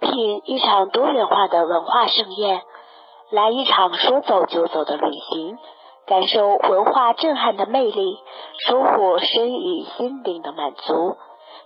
[0.00, 2.62] 品一场多元化的文化盛宴，
[3.30, 5.58] 来一场说走就走的旅行，
[6.06, 8.18] 感受文化震撼的魅力，
[8.66, 11.16] 收获身与心灵的满足，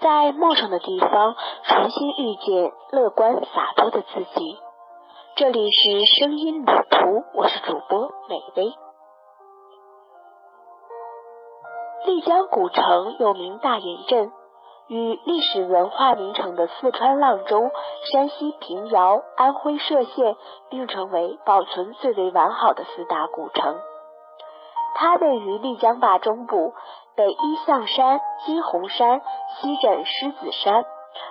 [0.00, 4.58] 在陌生的地方重新遇见乐观洒脱的自己。
[5.36, 8.72] 这里是声音旅途，我是主播美薇。
[12.06, 14.32] 丽江古城又名大研镇。
[14.86, 17.70] 与历史文化名城的四川阆中、
[18.12, 20.36] 山西平遥、安徽歙县
[20.68, 23.76] 并称为保存最为完好的四大古城。
[24.94, 26.74] 它位于丽江坝中部，
[27.16, 29.22] 北依象山、金红山，
[29.56, 30.84] 西枕狮子山，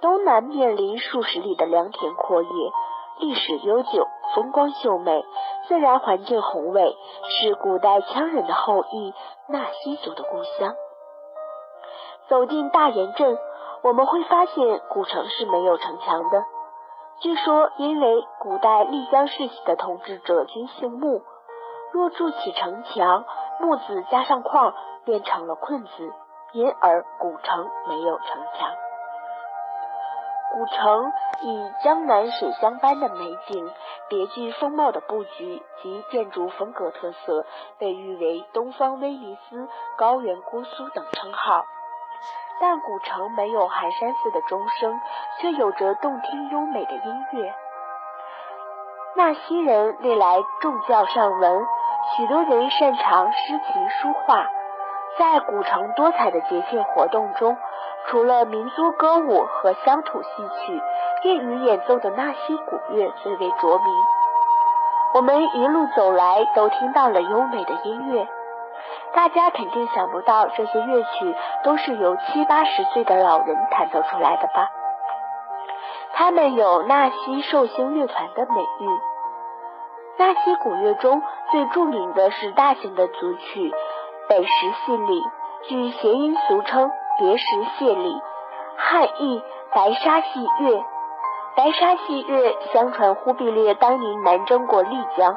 [0.00, 2.48] 东南面临数十里的良田阔野，
[3.18, 5.24] 历史悠久，风光秀美，
[5.68, 6.96] 自然环境宏伟，
[7.28, 9.14] 是古代羌人的后裔
[9.48, 10.74] 纳西族的故乡。
[12.28, 13.38] 走进大研镇，
[13.82, 16.44] 我们会发现古城是没有城墙的。
[17.20, 21.22] 据说，因为古代丽江世袭的统治者均姓穆，
[21.92, 23.24] 若筑起城墙，
[23.60, 26.12] 木字加上框，变成了困字，
[26.52, 28.70] 因而古城没有城墙。
[30.52, 31.12] 古城
[31.42, 33.70] 以江南水乡般的美景、
[34.08, 37.44] 别具风貌的布局及建筑风格特色，
[37.78, 39.68] 被誉为“东方威尼斯
[39.98, 41.64] ”“高原姑苏”等称号。
[42.60, 45.00] 但古城没有寒山寺的钟声，
[45.40, 47.54] 却有着动听优美的音乐。
[49.16, 51.66] 纳西人历来重教尚文，
[52.16, 53.64] 许多人擅长诗词
[54.00, 54.46] 书画。
[55.18, 57.56] 在古城多彩的节庆活动中，
[58.06, 60.28] 除了民族歌舞和乡土戏
[60.66, 60.82] 曲，
[61.22, 63.94] 业余演奏的纳西古乐最为着名。
[65.14, 68.26] 我们一路走来，都听到了优美的音乐。
[69.14, 74.70] 大家肯定想不到，这些乐曲都是由七八十岁的老人弹奏出来的吧？
[76.14, 78.88] 他们有纳西寿星乐团的美誉。
[80.16, 83.70] 纳西古乐中最著名的是大型的组曲
[84.28, 85.20] 《北石戏礼》，
[85.68, 87.44] 据谐音俗称“别石
[87.78, 88.20] 谢礼”，
[88.78, 89.42] 汉译
[89.74, 90.84] “白沙戏乐”。
[91.56, 95.36] 白沙戏乐相传忽必烈当年南征过丽江。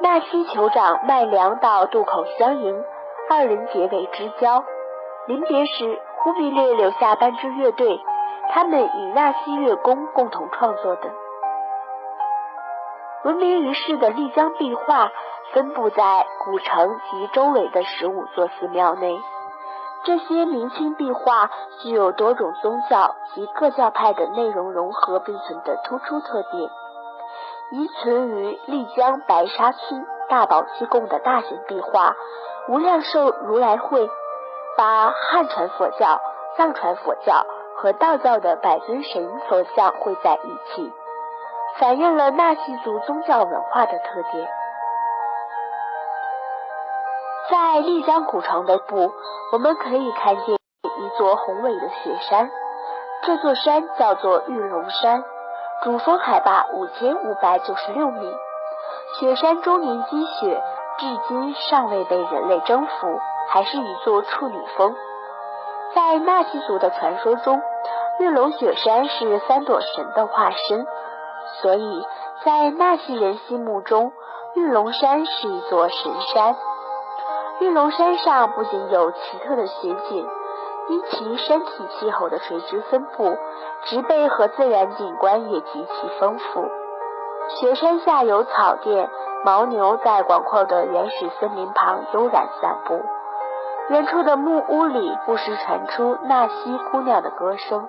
[0.00, 2.84] 纳西酋长麦良到渡口相迎，
[3.30, 4.64] 二人结为知交。
[5.26, 8.00] 临别时，忽必烈留下半支乐队，
[8.50, 11.10] 他们与纳西乐工共同创作的。
[13.24, 15.10] 闻名于世的丽江壁画
[15.52, 19.18] 分布在古城及周围的十五座寺庙内。
[20.04, 21.50] 这些明清壁画
[21.80, 26.68] 具有多种宗教及各教派的内容融合并存的突出特点。
[27.70, 32.10] 遗存于丽江白沙村大宝积贡的大型壁画
[32.68, 34.06] 《无量寿如来会》，
[34.76, 36.20] 把汉传佛教、
[36.56, 37.44] 藏传佛教
[37.76, 40.92] 和道教的百尊神佛像绘在一起，
[41.78, 44.48] 反映了纳西族宗教文化的特点。
[47.50, 49.12] 在丽江古城的部，
[49.52, 52.50] 我们可以看见一座宏伟的雪山，
[53.22, 55.24] 这座山叫做玉龙山。
[55.82, 58.34] 主峰海拔五千五百九十六米，
[59.18, 60.62] 雪山终年积雪，
[60.98, 63.20] 至今尚未被人类征服，
[63.50, 64.94] 还是一座处女峰。
[65.94, 67.60] 在纳西族的传说中，
[68.18, 70.86] 玉龙雪山是三朵神的化身，
[71.60, 72.06] 所以
[72.44, 74.12] 在纳西人心目中，
[74.54, 76.56] 玉龙山是一座神山。
[77.60, 80.26] 玉龙山上不仅有奇特的雪景。
[80.88, 83.36] 因其山体气候的垂直分布，
[83.84, 86.68] 植被和自然景观也极其丰富。
[87.48, 89.08] 雪山下有草甸，
[89.44, 93.00] 牦牛在广阔的原始森林旁悠然散步。
[93.88, 97.88] 远处的木屋里不时传出纳西姑娘的歌声。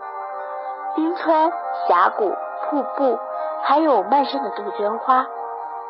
[0.95, 1.51] 冰川、
[1.87, 2.33] 峡谷、
[2.69, 3.19] 瀑布，
[3.63, 5.25] 还有漫山的杜鹃花，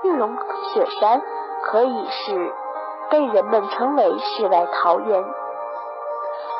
[0.04, 0.36] 玉龙
[0.74, 1.22] 雪山
[1.64, 2.54] 可以是
[3.10, 5.24] 被人们称为世外桃源。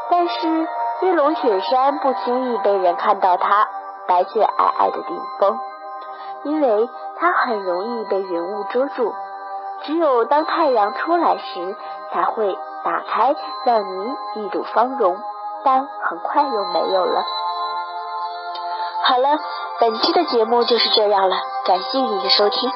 [0.10, 0.68] 但是
[1.02, 3.68] 玉龙雪山不轻易被人看到它
[4.08, 5.60] 白雪皑皑的顶峰，
[6.44, 9.14] 因为它很容易被云雾遮住。
[9.84, 11.76] 只有当太阳出来时，
[12.12, 13.36] 才会打开，
[13.66, 15.18] 让你一睹芳容。
[15.64, 17.24] 但很快又没有了。
[19.04, 19.40] 好了，
[19.80, 21.36] 本期的节目就是这样了，
[21.66, 22.72] 感谢你的收听。